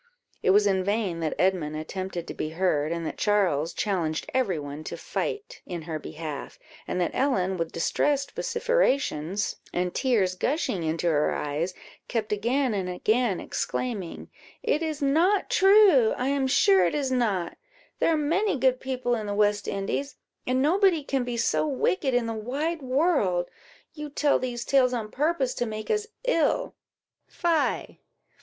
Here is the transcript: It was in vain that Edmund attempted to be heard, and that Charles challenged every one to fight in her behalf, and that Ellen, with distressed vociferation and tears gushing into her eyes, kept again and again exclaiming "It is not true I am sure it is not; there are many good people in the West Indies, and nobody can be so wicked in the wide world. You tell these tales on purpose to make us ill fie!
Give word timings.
It 0.41 0.49
was 0.49 0.65
in 0.65 0.83
vain 0.83 1.19
that 1.19 1.35
Edmund 1.37 1.75
attempted 1.75 2.27
to 2.27 2.33
be 2.33 2.49
heard, 2.57 2.91
and 2.91 3.05
that 3.05 3.19
Charles 3.19 3.71
challenged 3.71 4.25
every 4.33 4.57
one 4.57 4.83
to 4.85 4.97
fight 4.97 5.61
in 5.63 5.83
her 5.83 5.99
behalf, 5.99 6.57
and 6.87 6.99
that 6.99 7.11
Ellen, 7.13 7.55
with 7.55 7.71
distressed 7.71 8.31
vociferation 8.31 9.35
and 9.71 9.93
tears 9.93 10.33
gushing 10.33 10.81
into 10.81 11.05
her 11.05 11.31
eyes, 11.35 11.75
kept 12.07 12.31
again 12.31 12.73
and 12.73 12.89
again 12.89 13.39
exclaiming 13.39 14.31
"It 14.63 14.81
is 14.81 15.03
not 15.03 15.51
true 15.51 16.13
I 16.17 16.29
am 16.29 16.47
sure 16.47 16.83
it 16.87 16.95
is 16.95 17.11
not; 17.11 17.55
there 17.99 18.11
are 18.11 18.17
many 18.17 18.57
good 18.57 18.79
people 18.79 19.13
in 19.13 19.27
the 19.27 19.35
West 19.35 19.67
Indies, 19.67 20.15
and 20.47 20.63
nobody 20.63 21.03
can 21.03 21.23
be 21.23 21.37
so 21.37 21.67
wicked 21.67 22.15
in 22.15 22.25
the 22.25 22.33
wide 22.33 22.81
world. 22.81 23.51
You 23.93 24.09
tell 24.09 24.39
these 24.39 24.65
tales 24.65 24.95
on 24.95 25.11
purpose 25.11 25.53
to 25.53 25.67
make 25.67 25.91
us 25.91 26.07
ill 26.23 26.73
fie! 27.27 27.99